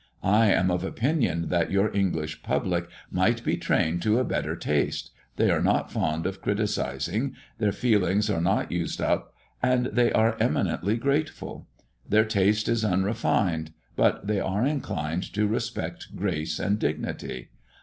[0.23, 5.11] I am of opinion that your English public might be trained to a better taste;
[5.35, 10.37] they are not fond of criticising; their feelings are not used up, and they are
[10.39, 11.67] eminently grateful.
[12.09, 17.49] Their taste is unrefined, but they are inclined to respect grace and dignity.